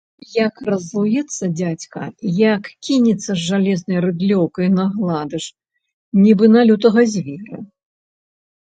Як 0.35 0.55
раззлуецца 0.69 1.49
дзядзька, 1.59 2.01
як 2.39 2.63
кінецца 2.87 3.27
з 3.27 3.37
жалезнай 3.51 3.99
рыдлёўкай 4.07 4.67
на 4.79 4.83
гладыш, 4.95 5.45
нібы 6.23 6.45
на 6.57 6.61
лютага 6.73 7.01
звера. 7.15 7.65